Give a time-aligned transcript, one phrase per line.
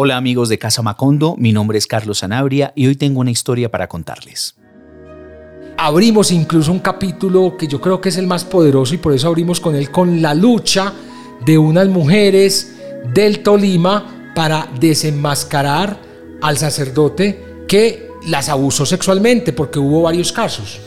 [0.00, 3.68] Hola amigos de Casa Macondo, mi nombre es Carlos Sanabria y hoy tengo una historia
[3.68, 4.54] para contarles.
[5.76, 9.26] Abrimos incluso un capítulo que yo creo que es el más poderoso y por eso
[9.26, 10.92] abrimos con él, con la lucha
[11.44, 12.76] de unas mujeres
[13.12, 15.98] del Tolima para desenmascarar
[16.42, 20.80] al sacerdote que las abusó sexualmente, porque hubo varios casos.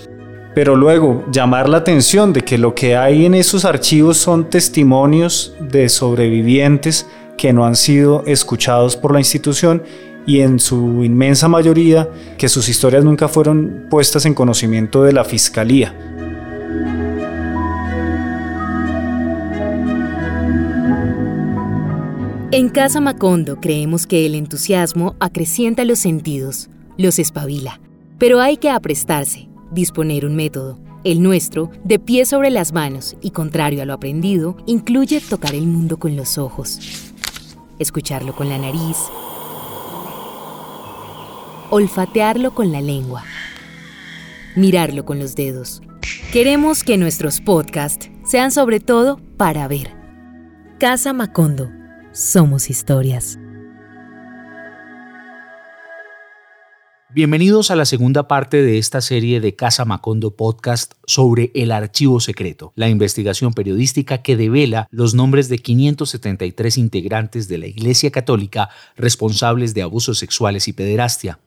[0.55, 5.54] Pero luego llamar la atención de que lo que hay en esos archivos son testimonios
[5.59, 7.07] de sobrevivientes
[7.41, 9.81] que no han sido escuchados por la institución
[10.27, 15.23] y en su inmensa mayoría que sus historias nunca fueron puestas en conocimiento de la
[15.23, 15.91] fiscalía.
[22.51, 27.82] En Casa Macondo creemos que el entusiasmo acrecienta los sentidos, los espabila,
[28.19, 30.77] pero hay que aprestarse, disponer un método.
[31.04, 35.66] El nuestro, de pie sobre las manos y contrario a lo aprendido, incluye tocar el
[35.66, 37.11] mundo con los ojos,
[37.81, 38.97] escucharlo con la nariz,
[41.69, 43.23] olfatearlo con la lengua,
[44.55, 45.81] mirarlo con los dedos.
[46.31, 49.93] Queremos que nuestros podcasts sean sobre todo para ver.
[50.79, 51.69] Casa Macondo.
[52.13, 53.41] Somos historias.
[57.13, 62.21] Bienvenidos a la segunda parte de esta serie de Casa Macondo Podcast sobre el archivo
[62.21, 68.69] secreto, la investigación periodística que devela los nombres de 573 integrantes de la Iglesia Católica
[68.95, 71.39] responsables de abusos sexuales y pederastia.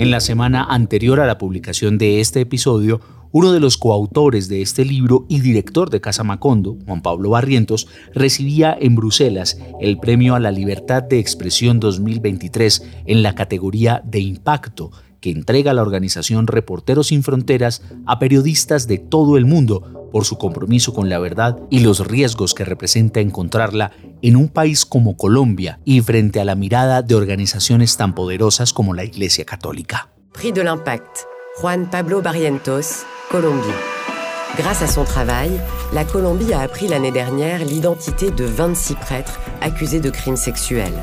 [0.00, 3.00] En la semana anterior a la publicación de este episodio,
[3.32, 7.86] uno de los coautores de este libro y director de Casa Macondo, Juan Pablo Barrientos,
[8.14, 14.20] recibía en Bruselas el Premio a la Libertad de Expresión 2023 en la categoría de
[14.20, 20.24] Impacto que entrega la organización Reporteros Sin Fronteras a periodistas de todo el mundo por
[20.24, 23.92] su compromiso con la verdad y los riesgos que representa encontrarla
[24.22, 28.94] en un país como Colombia y frente a la mirada de organizaciones tan poderosas como
[28.94, 30.10] la Iglesia Católica.
[30.32, 30.54] Prix
[31.56, 33.66] Juan Pablo Barrientos, Colombie.
[34.56, 35.60] Grâce à son travail,
[35.92, 41.02] la Colombie a appris l'année dernière l'identité de 26 prêtres accusés de crimes sexuels.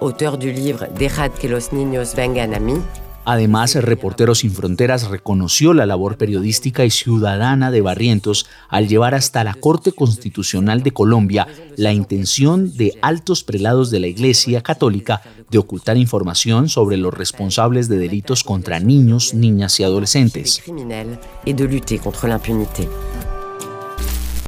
[0.00, 2.82] Auteur du livre Dejad que los niños vengan a mí,
[3.24, 9.44] Además, Reporteros Sin Fronteras reconoció la labor periodística y ciudadana de Barrientos al llevar hasta
[9.44, 11.46] la Corte Constitucional de Colombia
[11.76, 17.88] la intención de altos prelados de la Iglesia Católica de ocultar información sobre los responsables
[17.88, 20.60] de delitos contra niños, niñas y adolescentes.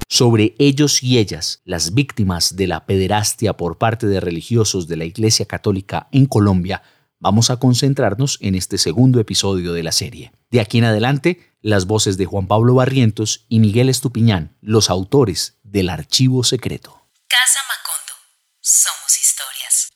[0.09, 5.05] Sobre ellos y ellas, las víctimas de la pederastia por parte de religiosos de la
[5.05, 6.83] Iglesia Católica en Colombia,
[7.25, 10.33] vamos a concentrarnos en este segundo episodio de la serie.
[10.51, 15.57] De aquí en adelante, las voces de Juan Pablo Barrientos y Miguel Estupiñán, los autores
[15.63, 17.09] del Archivo Secreto.
[17.27, 18.13] Casa Macondo.
[18.61, 19.93] Somos historias.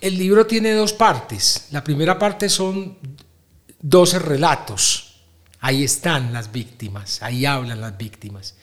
[0.00, 1.66] El libro tiene dos partes.
[1.72, 2.96] La primera parte son
[3.80, 5.16] 12 relatos.
[5.58, 8.54] Ahí están las víctimas, ahí hablan las víctimas.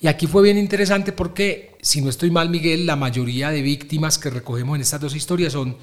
[0.00, 4.18] Y aquí fue bien interesante porque, si no estoy mal, Miguel, la mayoría de víctimas
[4.18, 5.76] que recogemos en estas dos historias son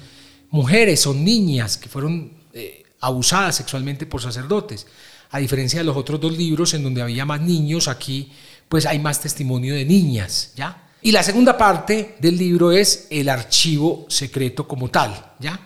[0.54, 4.86] mujeres, son niñas que fueron eh, abusadas sexualmente por sacerdotes.
[5.30, 8.30] A diferencia de los otros dos libros en donde había más niños, aquí
[8.68, 10.90] pues hay más testimonio de niñas, ¿ya?
[11.02, 15.58] Y la segunda parte del libro es el archivo secreto como tal, ¿ya?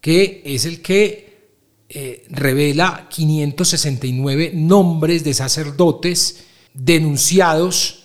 [0.00, 1.50] Que es el que
[1.88, 8.04] eh, revela 569 nombres de sacerdotes denunciados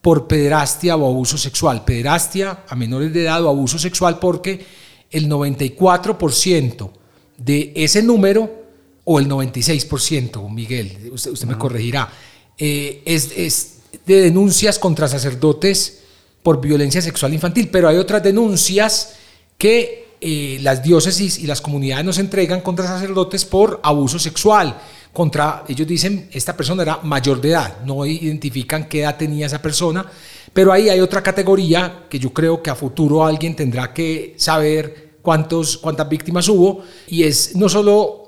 [0.00, 1.84] por pederastia o abuso sexual.
[1.84, 4.64] Pederastia a menores de edad o abuso sexual porque
[5.12, 6.90] el 94%
[7.36, 8.62] de ese número,
[9.04, 12.08] o el 96%, Miguel, usted, me corregirá,
[12.56, 16.00] eh, es, de denuncias contra sacerdotes
[16.42, 19.14] por violencia sexual infantil, pero hay otras denuncias
[19.58, 24.80] que eh, las diócesis y las comunidades nos entregan contra sacerdotes por abuso sexual.
[25.12, 29.60] Contra, ellos dicen, esta persona era mayor de edad, no identifican qué edad tenía esa
[29.60, 30.06] persona,
[30.52, 35.11] pero ahí hay otra categoría que yo creo que a futuro alguien tendrá que saber
[35.22, 38.22] cuántos, cuántas víctimas hubo, y es no solo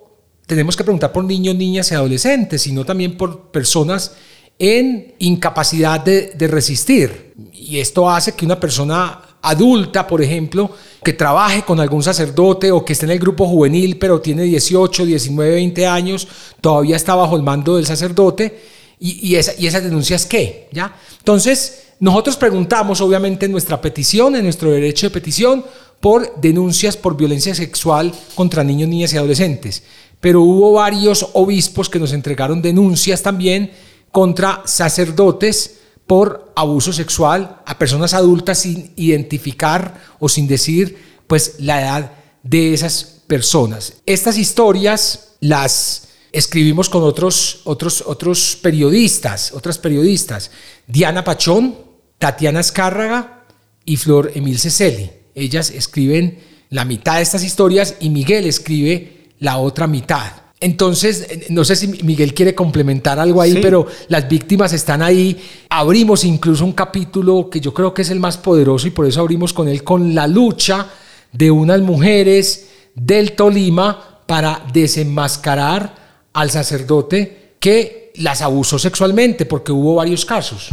[0.46, 4.12] tenemos que preguntar por niños, niñas y adolescentes, sino también por personas
[4.58, 7.34] en incapacidad de, de, resistir.
[7.52, 10.70] Y esto hace que una persona adulta, por ejemplo,
[11.02, 15.04] que trabaje con algún sacerdote o que esté en el grupo juvenil, pero tiene 18,
[15.04, 16.28] 19, 20 años,
[16.60, 18.60] todavía está bajo el mando del sacerdote,
[19.00, 20.96] y, y, esa, y esas denuncias qué, ¿ya?
[21.18, 25.64] Entonces, nosotros preguntamos, obviamente, en nuestra petición, en nuestro derecho de petición,
[26.04, 29.84] por denuncias por violencia sexual contra niños, niñas y adolescentes.
[30.20, 33.70] Pero hubo varios obispos que nos entregaron denuncias también
[34.12, 41.80] contra sacerdotes por abuso sexual a personas adultas sin identificar o sin decir pues la
[41.80, 42.12] edad
[42.42, 43.94] de esas personas.
[44.04, 50.50] Estas historias las escribimos con otros, otros, otros periodistas, otras periodistas,
[50.86, 51.78] Diana Pachón,
[52.18, 53.46] Tatiana Escárraga
[53.86, 55.23] y Flor Emil Ceceli.
[55.34, 56.38] Ellas escriben
[56.70, 60.44] la mitad de estas historias y Miguel escribe la otra mitad.
[60.60, 65.36] Entonces, no sé si Miguel quiere complementar algo ahí, pero las víctimas están ahí.
[65.68, 69.20] Abrimos incluso un capítulo que yo creo que es el más poderoso y por eso
[69.20, 70.88] abrimos con él, con la lucha
[71.32, 75.94] de unas mujeres del Tolima para desenmascarar
[76.32, 80.70] al sacerdote que las abusó sexualmente, porque hubo varios casos.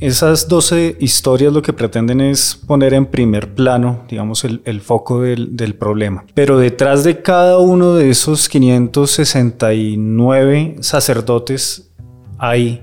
[0.00, 5.56] Esas 12 historias lo que pretenden es poner en primer plano, digamos, el, foco del,
[5.56, 6.24] del, problema.
[6.34, 11.90] Pero detrás de cada uno de esos 569 sacerdotes
[12.38, 12.80] hay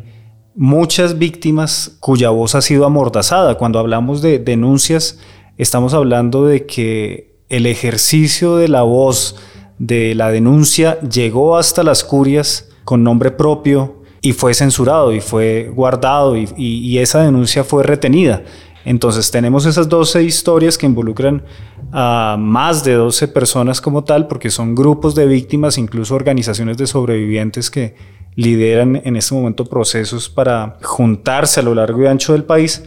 [0.55, 3.55] muchas víctimas cuya voz ha sido amordazada.
[3.55, 5.17] Cuando hablamos de denuncias,
[5.57, 9.37] estamos hablando de que el ejercicio de la voz
[9.79, 15.71] de la denuncia llegó hasta las curias con nombre propio y fue censurado y fue
[15.71, 18.41] guardado y, esa denuncia fue retenida.
[18.83, 21.43] Entonces tenemos esas 12 historias que involucran
[21.91, 26.87] a más de 12 personas como tal, porque son grupos de víctimas, incluso organizaciones de
[26.87, 27.93] sobrevivientes que
[28.33, 32.83] lideran en este momento procesos para juntarse a lo largo y ancho del país,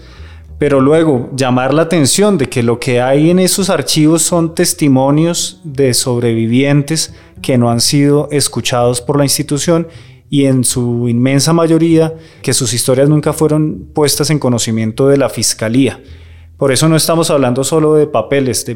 [0.58, 5.60] pero luego llamar la atención de que lo que hay en esos archivos son testimonios
[5.62, 9.86] de sobrevivientes que no han sido escuchados por la institución
[10.30, 15.28] y en su inmensa mayoría que sus historias nunca fueron puestas en conocimiento de la
[15.28, 16.00] fiscalía.
[16.56, 18.74] Por eso no estamos hablando solo de papeles, de,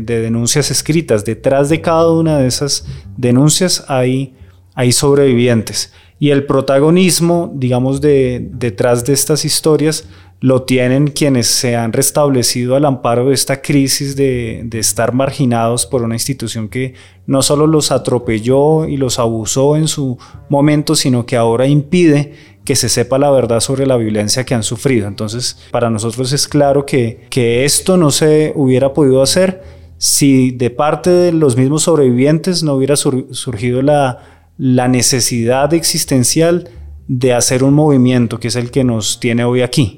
[0.00, 1.24] de denuncias escritas.
[1.24, 2.86] Detrás de cada una de esas
[3.16, 4.34] denuncias hay,
[4.74, 5.92] hay sobrevivientes.
[6.18, 10.08] Y el protagonismo, digamos, de, detrás de estas historias
[10.40, 16.02] lo tienen quienes se han restablecido al amparo de esta crisis de, estar marginados por
[16.02, 16.94] una institución que
[17.26, 20.16] no solo los atropelló y los abusó en su
[20.48, 24.62] momento, sino que ahora impide que se sepa la verdad sobre la violencia que han
[24.62, 25.08] sufrido.
[25.08, 27.26] Entonces, para nosotros es claro que,
[27.64, 29.62] esto no se hubiera podido hacer
[29.96, 36.70] si de parte de los mismos sobrevivientes no hubiera surgido la necesidad existencial
[37.08, 39.97] de hacer un movimiento que es el que nos tiene hoy aquí.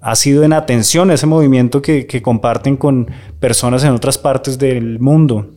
[0.00, 3.10] Ha sido en atención ese movimiento que, comparten con
[3.40, 5.50] personas en otras partes del mundo,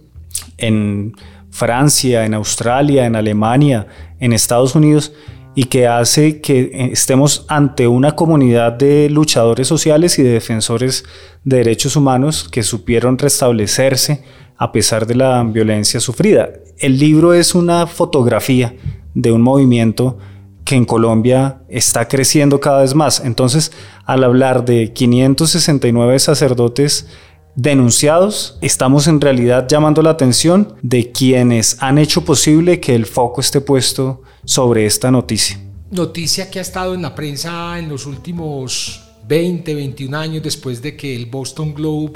[0.58, 1.14] en
[1.50, 3.88] Francia, en Australia, en Alemania,
[4.20, 5.14] en Estados Unidos,
[5.54, 11.04] y que hace que estemos ante una comunidad de luchadores sociales y de defensores
[11.44, 14.24] de derechos humanos que supieron restablecerse
[14.58, 16.50] a pesar de la violencia sufrida.
[16.78, 18.76] El libro es una fotografía
[19.14, 20.18] de un movimiento
[20.63, 23.22] que en Colombia está creciendo cada vez más.
[23.24, 23.72] Entonces,
[24.06, 27.08] al hablar de 569 sacerdotes
[27.56, 33.42] denunciados, estamos en realidad llamando la atención de quienes han hecho posible que el foco
[33.42, 35.60] esté puesto sobre esta noticia.
[35.92, 40.96] Noticia que ha estado en la prensa en los últimos 20, 21 años después de
[40.96, 42.13] que el Boston Globe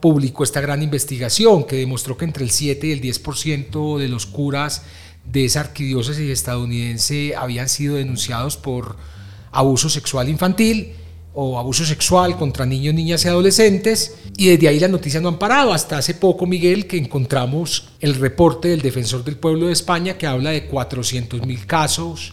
[0.00, 4.26] publicó esta gran investigación que demostró que entre el 7 y el 10% de los
[4.26, 4.82] curas
[5.30, 8.96] de esa arquidiócesis estadounidense habían sido denunciados por
[9.52, 10.92] abuso sexual infantil
[11.38, 14.16] o abuso sexual contra niños, niñas y adolescentes.
[14.38, 15.74] Y desde ahí las noticias no han parado.
[15.74, 20.26] Hasta hace poco, Miguel, que encontramos el reporte del Defensor del Pueblo de España que
[20.26, 22.32] habla de 400 mil casos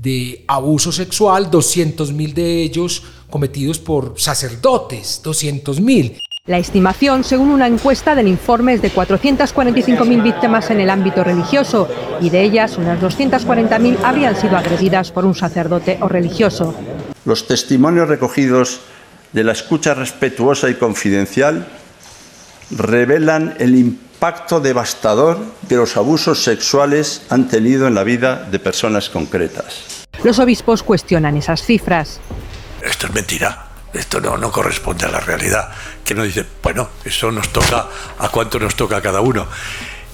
[0.00, 6.20] de abuso sexual, 200 mil de ellos cometidos por sacerdotes, 200 mil.
[6.46, 11.88] La estimación, según una encuesta del informe, es de 445.000 víctimas en el ámbito religioso
[12.20, 16.72] y de ellas unas 240.000 habrían sido agredidas por un sacerdote o religioso.
[17.24, 18.78] Los testimonios recogidos
[19.32, 21.66] de la escucha respetuosa y confidencial
[22.70, 25.38] revelan el impacto devastador
[25.68, 30.06] que los abusos sexuales han tenido en la vida de personas concretas.
[30.22, 32.20] Los obispos cuestionan esas cifras.
[32.82, 35.70] Esto es mentira esto no, no corresponde a la realidad.
[36.04, 37.88] Que no dice, bueno, eso nos toca
[38.18, 39.46] a cuánto nos toca a cada uno.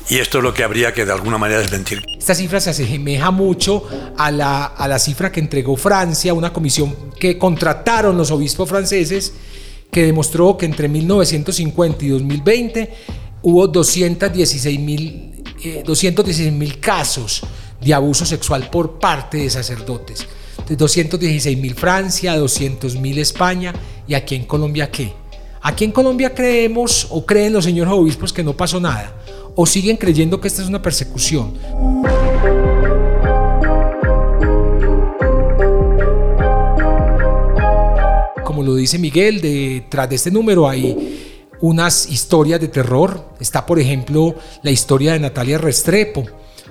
[0.08, 2.02] Y esto es lo que habría que de alguna manera desmentir.
[2.18, 6.94] Esta cifra se asemeja mucho a la, a la cifra que entregó Francia, una comisión
[7.18, 9.32] que contrataron los obispos franceses,
[9.90, 12.94] que demostró que entre 1950 y 2020
[13.42, 15.84] hubo 216 mil eh,
[16.80, 17.42] casos
[17.80, 20.26] de abuso sexual por parte de sacerdotes.
[20.76, 23.72] 216 mil Francia, 200 mil España
[24.06, 25.12] y aquí en Colombia qué?
[25.60, 29.14] Aquí en Colombia creemos o creen los señores obispos que no pasó nada
[29.54, 31.54] o siguen creyendo que esta es una persecución.
[38.44, 43.24] Como lo dice Miguel, detrás de este número hay unas historias de terror.
[43.38, 46.24] Está, por ejemplo, la historia de Natalia Restrepo,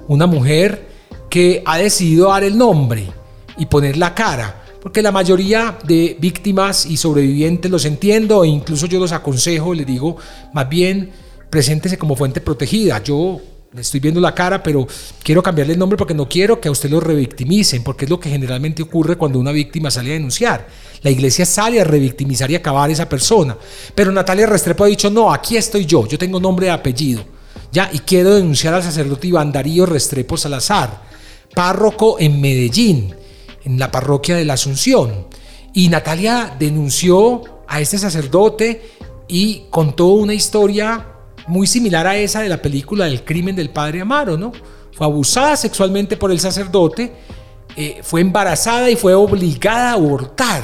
[0.08, 0.90] una mujer
[1.30, 3.21] que ha decidido dar el nombre
[3.62, 4.64] y poner la cara.
[4.82, 9.86] Porque la mayoría de víctimas y sobrevivientes los entiendo e incluso yo los aconsejo, les
[9.86, 10.18] digo,
[10.52, 11.12] más bien
[11.48, 13.04] preséntese como fuente protegida.
[13.04, 13.40] Yo
[13.72, 14.88] le estoy viendo la cara, pero
[15.22, 18.20] quiero cambiarle el nombre porque no quiero que a usted lo revictimicen, porque es lo
[18.20, 20.68] que generalmente ocurre cuando una víctima sale a denunciar.
[21.04, 23.56] La iglesia sale a revictimizar y acabar a esa persona.
[23.94, 27.24] Pero Natalia Restrepo ha dicho, no, aquí estoy yo, yo tengo nombre y apellido.
[27.72, 31.12] Ya, y quiero denunciar al sacerdote Iván Darío Restrepo Salazar
[31.54, 33.14] párroco en Medellín,
[33.64, 35.28] en la parroquia de la Asunción.
[35.74, 38.82] Y Natalia denunció a este sacerdote
[39.28, 41.06] y contó una historia
[41.48, 44.52] muy similar a esa de la película del crimen del padre Amaro, ¿no?
[44.94, 47.14] Fue abusada sexualmente por el sacerdote,
[47.76, 50.62] eh, fue embarazada y fue obligada a abortar,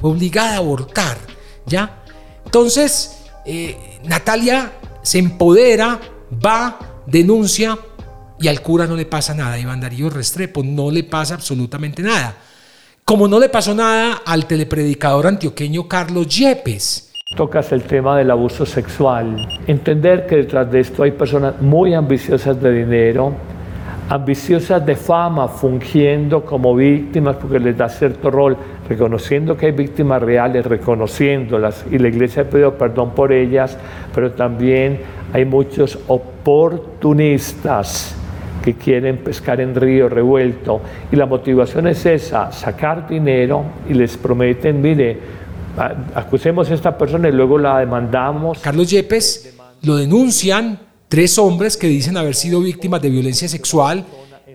[0.00, 1.18] fue obligada a abortar,
[1.66, 2.02] ¿ya?
[2.44, 4.72] Entonces, eh, Natalia
[5.02, 6.00] se empodera,
[6.44, 7.78] va, denuncia,
[8.38, 12.34] y al cura no le pasa nada, Iván Darío Restrepo, no le pasa absolutamente nada.
[13.04, 17.12] Como no le pasó nada al telepredicador antioqueño Carlos Yepes.
[17.36, 19.48] Tocas el tema del abuso sexual.
[19.66, 23.34] Entender que detrás de esto hay personas muy ambiciosas de dinero,
[24.08, 28.56] ambiciosas de fama, fungiendo como víctimas porque les da cierto rol,
[28.88, 33.76] reconociendo que hay víctimas reales, reconociéndolas, y la iglesia ha pedido perdón por ellas,
[34.14, 35.00] pero también
[35.32, 38.16] hay muchos oportunistas
[38.66, 40.80] que quieren pescar en río revuelto.
[41.12, 45.16] Y la motivación es esa, sacar dinero y les prometen, mire,
[46.12, 48.58] acusemos a esta persona y luego la demandamos.
[48.58, 54.04] Carlos Yepes lo denuncian tres hombres que dicen haber sido víctimas de violencia sexual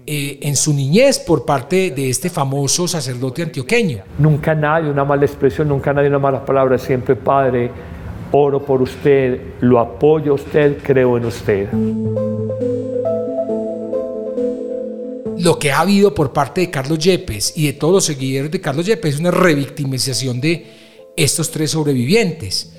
[0.06, 4.00] eh, en su niñez por parte de este famoso sacerdote antioqueño.
[4.20, 7.72] Nunca nadie, una mala expresión, nunca nadie una mala palabra, siempre Padre,
[8.34, 11.70] oro por usted, lo apoyo a usted, creo en usted.
[15.42, 18.62] Lo que ha habido por parte de Carlos Yepes y de todos los seguidores de
[18.62, 20.66] Carlos Yepes es una revictimización de
[21.18, 22.74] estos tres sobrevivientes.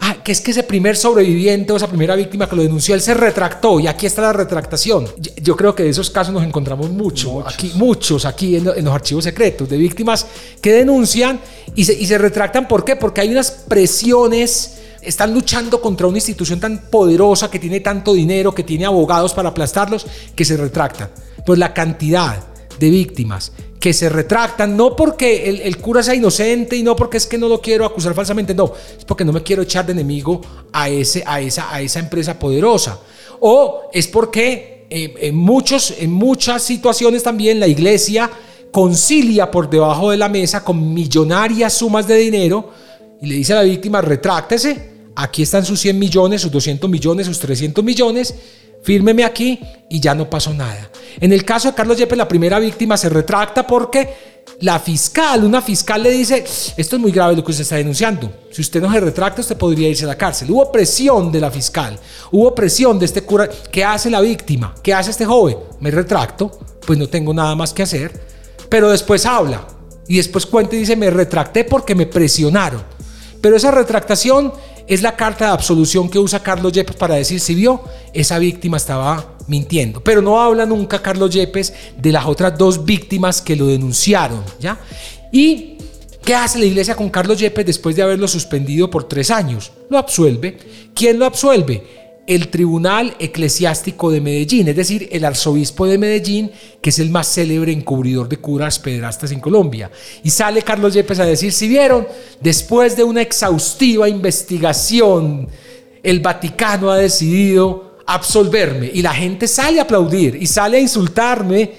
[0.00, 3.00] Ah, que es que ese primer sobreviviente o esa primera víctima que lo denunció, él
[3.00, 5.08] se retractó y aquí está la retractación.
[5.42, 7.54] Yo creo que de esos casos nos encontramos mucho, muchos.
[7.54, 10.24] aquí, muchos aquí en, los archivos secretos, de víctimas
[10.60, 11.40] que denuncian
[11.74, 12.68] y se, y se retractan.
[12.68, 12.94] ¿Por qué?
[12.94, 18.54] Porque hay unas presiones están luchando contra una institución tan poderosa que tiene tanto dinero,
[18.54, 21.08] que tiene abogados para aplastarlos, que se retractan
[21.48, 22.44] pues la cantidad
[22.78, 27.26] de víctimas que se retractan, no porque el, cura sea inocente y no porque es
[27.26, 30.42] que no lo quiero acusar falsamente, no, es porque no me quiero echar de enemigo
[30.70, 33.00] a, ese, a, esa, a esa empresa poderosa.
[33.40, 38.30] O es porque eh, en, muchos, en muchas situaciones también la iglesia
[38.70, 42.74] concilia por debajo de la mesa con millonarias sumas de dinero
[43.22, 47.26] y le dice a la víctima, retráctese, aquí están sus 100 millones, sus 200 millones,
[47.26, 48.34] sus 300 millones,
[48.82, 50.90] fírmeme aquí y ya no pasó nada.
[51.20, 55.62] En el caso de Carlos Yepes, la primera víctima se retracta porque la fiscal, una
[55.62, 56.44] fiscal le dice,
[56.76, 58.30] esto es muy grave lo que usted está denunciando.
[58.50, 60.50] Si usted no se retracta, usted podría irse a la cárcel.
[60.50, 61.98] Hubo presión de la fiscal,
[62.32, 63.48] hubo presión de este cura.
[63.70, 64.74] ¿Qué hace la víctima?
[64.82, 65.58] ¿Qué hace este joven?
[65.80, 68.20] Me retracto, pues no tengo nada más que hacer.
[68.68, 69.66] Pero después habla
[70.08, 72.82] y después cuenta y dice, me retracté porque me presionaron.
[73.40, 74.52] Pero esa retractación
[74.88, 78.78] es la carta de absolución que usa Carlos Yepes para decir si vio, esa víctima
[78.78, 80.02] estaba mintiendo.
[80.02, 84.80] Pero no habla nunca Carlos Yepes de las otras dos víctimas que lo denunciaron, ¿ya?
[85.30, 85.74] Y
[86.28, 89.72] ¿Qué hace la iglesia con Carlos Yepes después de haberlo suspendido por tres años?
[89.88, 90.58] Lo absuelve.
[90.94, 92.07] ¿Quién lo absuelve?
[92.28, 96.50] El Tribunal Eclesiástico de Medellín, es decir, el arzobispo de Medellín,
[96.82, 99.90] que es el más célebre encubridor de curas pederastas en Colombia.
[100.22, 102.06] Y sale Carlos Yepes a decir, si vieron,
[102.38, 105.48] después de una exhaustiva investigación,
[106.02, 111.72] el Vaticano ha decidido absolverme y la gente sale a aplaudir y sale a insultarme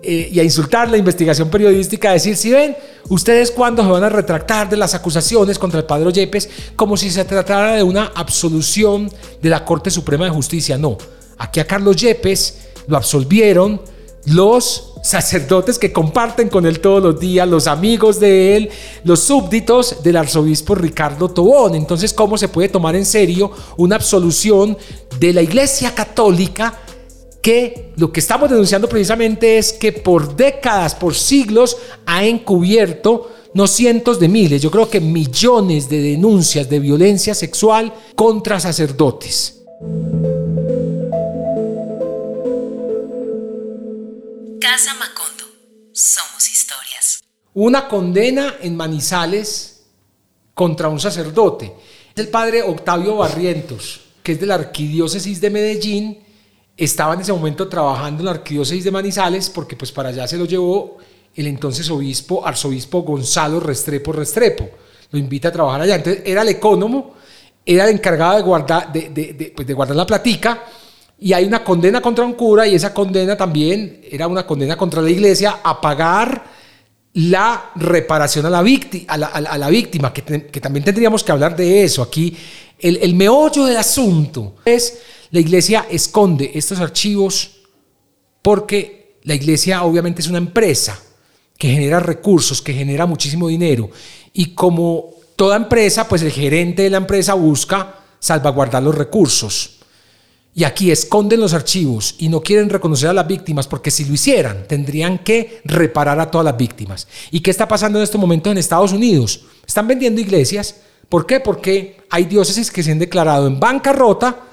[0.00, 2.76] eh, y a insultar la investigación periodística, a decir, si ven,
[3.08, 7.10] ustedes cuándo se van a retractar de las acusaciones contra el padre Yepes como si
[7.10, 9.10] se tratara de una absolución
[9.42, 10.78] de la Corte Suprema de Justicia.
[10.78, 10.96] No,
[11.36, 13.80] aquí a Carlos Yepes lo absolvieron
[14.26, 18.70] los sacerdotes que comparten con él todos los días, los amigos de él,
[19.04, 21.74] los súbditos del arzobispo Ricardo Tobón.
[21.74, 24.76] Entonces, ¿cómo se puede tomar en serio una absolución
[25.18, 26.78] de la Iglesia Católica
[27.42, 31.76] que lo que estamos denunciando precisamente es que por décadas, por siglos,
[32.06, 37.92] ha encubierto no cientos de miles, yo creo que millones de denuncias de violencia sexual
[38.14, 39.62] contra sacerdotes.
[44.60, 45.44] Casa Macondo,
[45.92, 47.24] somos historias.
[47.54, 49.86] Una condena en Manizales
[50.54, 51.72] contra un sacerdote.
[52.14, 56.27] Es el padre Octavio Barrientos, que es de la Arquidiócesis de Medellín,
[56.78, 60.38] estaba en ese momento trabajando en la arquidiócesis de Manizales porque pues para allá se
[60.38, 60.98] lo llevó
[61.34, 64.70] el entonces obispo, arzobispo Gonzalo Restrepo Restrepo.
[65.10, 65.96] Lo invita a trabajar allá.
[65.96, 67.14] Entonces era el ecónomo,
[67.66, 70.62] era el encargado de guardar, de, de, pues, de guardar la platica
[71.18, 75.02] y hay una condena contra un cura y esa condena también era una condena contra
[75.02, 76.44] la iglesia a pagar
[77.14, 81.32] la reparación a la, víctima, a la, a la víctima que, que, también tendríamos que
[81.32, 82.02] hablar de eso.
[82.02, 82.36] Aquí
[82.78, 87.58] el, el meollo del asunto es la iglesia esconde estos archivos
[88.42, 90.98] porque la iglesia obviamente es una empresa
[91.58, 93.90] que genera recursos, que genera muchísimo dinero
[94.32, 99.78] y como toda empresa, pues el gerente de la empresa busca salvaguardar los recursos
[100.54, 104.14] y aquí esconden los archivos y no quieren reconocer a las víctimas porque si lo
[104.14, 107.06] hicieran tendrían que reparar a todas las víctimas.
[107.30, 109.44] ¿Y qué está pasando en este momento en Estados Unidos?
[109.64, 110.76] Están vendiendo iglesias.
[111.08, 111.38] ¿Por qué?
[111.38, 114.47] Porque hay diócesis que se han declarado en bancarrota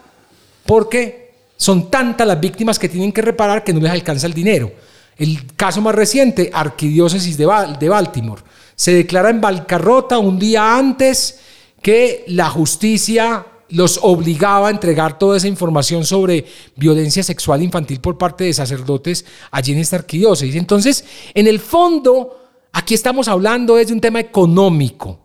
[0.66, 1.26] porque
[1.58, 4.72] son tantas las víctimas que tienen que reparar que no les alcanza el dinero.
[5.18, 8.42] El caso más reciente, Arquidiócesis de, Baltimore,
[8.76, 11.40] se declara en bancarrota un día antes
[11.82, 16.46] que la justicia los obligaba a entregar toda esa información sobre
[16.76, 20.56] violencia sexual infantil por parte de sacerdotes allí en esta arquidiócesis.
[20.56, 22.38] Entonces, en el fondo,
[22.74, 25.25] aquí estamos hablando es de un tema económico.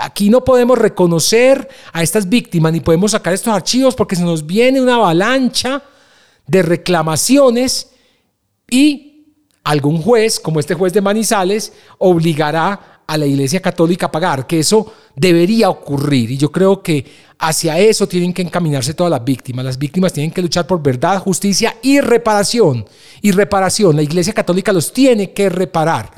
[0.00, 4.46] Aquí no podemos reconocer a estas víctimas ni podemos sacar estos archivos porque se nos
[4.46, 5.82] viene una avalancha
[6.46, 7.90] de reclamaciones
[8.70, 9.06] y
[9.64, 14.58] algún juez, como este juez de Manizales, obligará a la Iglesia Católica a pagar, que
[14.58, 16.30] eso debería ocurrir.
[16.30, 17.04] Y yo creo que
[17.38, 19.64] hacia eso tienen que encaminarse todas las víctimas.
[19.64, 22.84] Las víctimas tienen que luchar por verdad, justicia y reparación.
[23.22, 23.96] Y reparación.
[23.96, 26.10] La Iglesia Católica los tiene que reparar.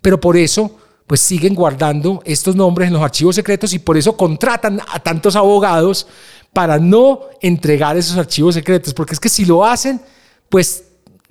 [0.00, 4.16] Pero por eso, pues siguen guardando estos nombres en los archivos secretos y por eso
[4.16, 6.06] contratan a tantos abogados
[6.52, 8.94] para no entregar esos archivos secretos.
[8.94, 10.00] Porque es que si lo hacen,
[10.48, 10.84] pues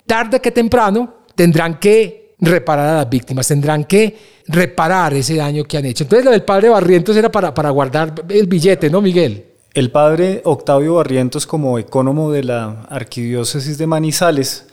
[0.05, 5.77] tarde que temprano tendrán que reparar a las víctimas, tendrán que reparar ese daño que
[5.77, 6.03] han hecho.
[6.03, 9.45] Entonces lo del padre Barrientos era para, para guardar el billete, ¿no, Miguel?
[9.73, 14.67] El padre Octavio Barrientos, como ecónomo de la arquidiócesis de Manizales,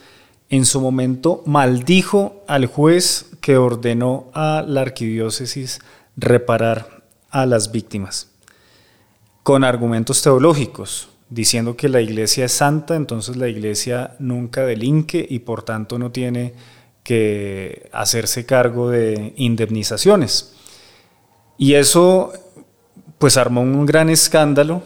[0.50, 5.78] en su momento maldijo al juez que ordenó a la arquidiócesis
[6.16, 8.28] reparar a las víctimas,
[9.44, 15.38] con argumentos teológicos, diciendo que la iglesia es santa, entonces la iglesia nunca delinque y
[15.38, 16.54] por tanto no tiene
[17.04, 20.52] que hacerse cargo de indemnizaciones.
[21.56, 22.32] Y eso
[23.18, 24.82] pues armó un gran escándalo.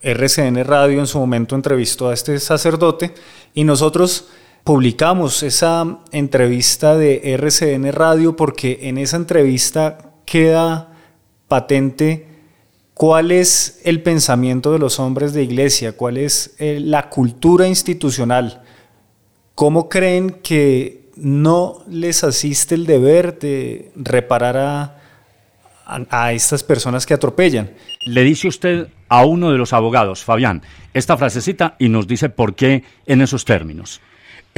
[0.00, 3.14] RCN Radio en su momento entrevistó a este sacerdote
[3.54, 4.26] y nosotros
[4.64, 10.92] publicamos esa entrevista de RCN Radio porque en esa entrevista queda
[11.48, 12.26] patente
[12.98, 18.62] cuál es el pensamiento de los hombres de iglesia, cuál es eh, la cultura institucional,
[19.54, 24.96] cómo creen que no les asiste el deber de reparar a,
[26.10, 27.70] a, estas personas que atropellan.
[28.04, 32.54] Le dice usted a uno de los abogados, Fabián, esta frasecita y nos dice por
[32.54, 34.00] qué en esos términos.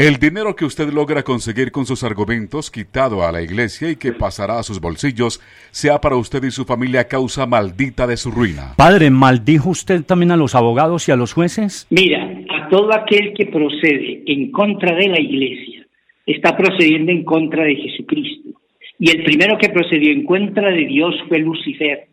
[0.01, 4.15] El dinero que usted logra conseguir con sus argumentos quitado a la iglesia y que
[4.15, 8.73] pasará a sus bolsillos sea para usted y su familia causa maldita de su ruina.
[8.79, 11.87] Padre, ¿maldijo usted también a los abogados y a los jueces?
[11.91, 15.87] Mira, a todo aquel que procede en contra de la iglesia
[16.25, 18.59] está procediendo en contra de Jesucristo.
[18.99, 22.07] Y el primero que procedió en contra de Dios fue Lucifer.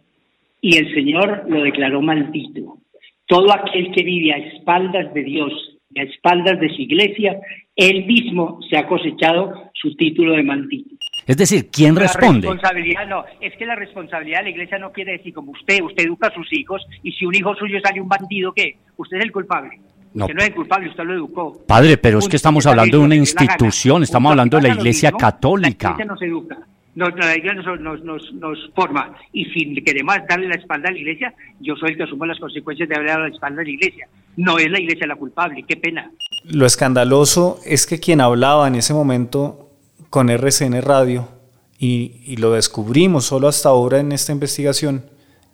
[0.60, 2.80] Y el Señor lo declaró maldito.
[3.28, 7.38] Todo aquel que vive a espaldas de Dios, a espaldas de su iglesia,
[7.76, 10.96] él mismo se ha cosechado su título de maldito.
[11.26, 12.48] Es decir, ¿quién responde?
[12.48, 15.82] La responsabilidad no, es que la responsabilidad de la iglesia no quiere decir como usted,
[15.82, 18.78] usted educa a sus hijos y si un hijo suyo sale un bandido, ¿qué?
[18.96, 19.80] Usted es el culpable.
[20.14, 20.26] No.
[20.26, 21.66] Que no es culpable, usted lo educó.
[21.68, 25.90] Padre, pero es que estamos hablando de una institución, estamos hablando de la Iglesia Católica.
[25.90, 26.58] La iglesia nos educa,
[26.98, 29.16] nos, la iglesia nos, forma.
[29.32, 32.40] Y si queremos darle la espalda a la iglesia, yo soy el que asumo las
[32.40, 34.08] consecuencias de darle la espalda a la iglesia.
[34.36, 36.12] No es la iglesia la culpable, qué pena.
[36.46, 39.70] Lo escandaloso es que quien hablaba en ese momento
[40.10, 41.30] con RCN Radio,
[41.78, 45.06] y, y lo descubrimos solo hasta ahora en esta investigación,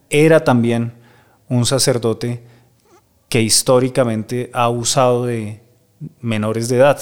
[0.10, 0.94] era también
[1.50, 2.42] un sacerdote
[3.28, 5.62] que históricamente ha abusado de
[6.22, 7.02] menores de edad.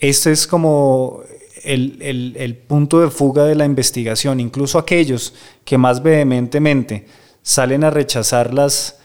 [0.00, 1.22] Este es como
[1.64, 4.40] el, punto de fuga de la investigación.
[4.40, 7.06] Incluso aquellos que más vehementemente
[7.42, 8.98] salen a rechazar las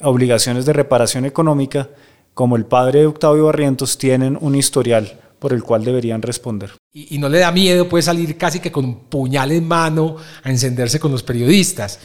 [0.00, 1.90] obligaciones de reparación económica,
[2.34, 6.72] como el padre de Octavio Barrientos, tienen un historial por el cual deberían responder.
[6.92, 10.50] Y, no le da miedo, puede salir casi que con un puñal en mano a
[10.50, 12.00] encenderse con los periodistas.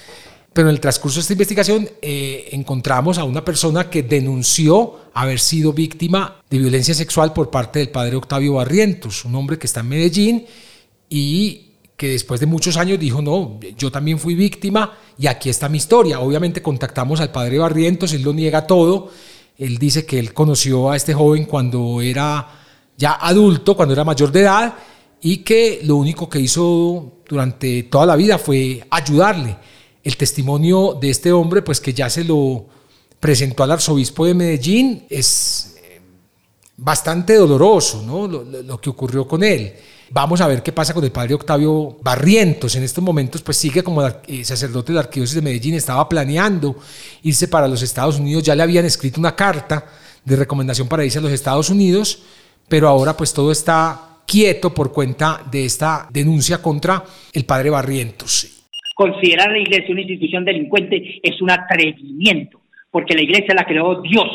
[0.54, 5.40] Pero en el transcurso de esta investigación eh, encontramos a una persona que denunció haber
[5.40, 9.82] sido víctima de violencia sexual por parte del padre Octavio Barrientos, un hombre que está
[9.82, 10.46] en Medellín
[11.08, 15.68] y que después de muchos años dijo, no, yo también fui víctima y aquí está
[15.70, 16.22] mi historia.
[16.22, 19.12] Obviamente contactamos al padre Barrientos, él lo niega todo,
[19.58, 22.48] él dice que él conoció a este joven cuando era
[22.98, 24.76] ya adulto, cuando era mayor de edad,
[25.22, 29.58] y que lo único que hizo durante toda la vida fue ayudarle.
[30.04, 32.66] El testimonio de este hombre, pues que ya se lo
[33.20, 36.02] presentó al arzobispo de Medellín, es eh,
[36.78, 38.28] bastante doloroso, ¿no?
[38.28, 39.74] lo que ocurrió con él.
[40.12, 42.76] Vamos a ver qué pasa con el padre Octavio Barrientos.
[42.76, 44.02] En estos momentos, pues sigue como
[44.44, 46.76] sacerdote de la Arquidiócesis de Medellín, estaba planeando
[47.22, 49.86] irse para los Estados Unidos, ya le habían escrito una carta
[50.26, 52.24] de recomendación para irse a los Estados Unidos,
[52.68, 58.59] pero ahora pues todo está quieto por cuenta de esta denuncia contra el padre Barrientos.
[59.00, 62.60] Considerar a la iglesia una institución delincuente es un atrevimiento,
[62.92, 64.28] porque la iglesia la creó Dios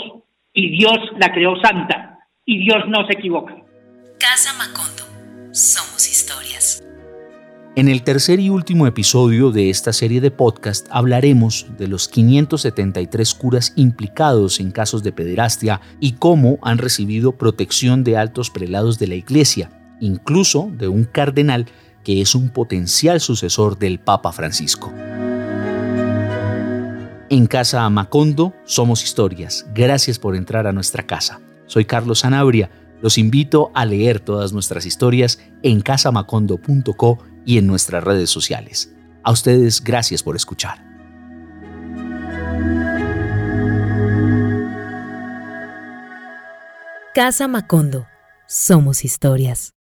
[0.54, 3.54] y Dios la creó santa y Dios no se equivoca.
[4.18, 5.04] Casa Macondo
[5.52, 6.82] somos historias.
[7.76, 13.34] En el tercer y último episodio de esta serie de podcast hablaremos de los 573
[13.34, 19.08] curas implicados en casos de pederastia y cómo han recibido protección de altos prelados de
[19.08, 19.68] la Iglesia,
[20.00, 21.66] incluso de un cardenal
[22.04, 24.92] que es un potencial sucesor del Papa Francisco.
[27.30, 29.66] En Casa Macondo somos historias.
[29.74, 31.40] Gracias por entrar a nuestra casa.
[31.66, 32.70] Soy Carlos Sanabria
[33.04, 38.94] los invito a leer todas nuestras historias en casamacondo.co y en nuestras redes sociales.
[39.22, 40.82] A ustedes, gracias por escuchar.
[47.14, 48.06] Casa Macondo.
[48.46, 49.74] Somos historias.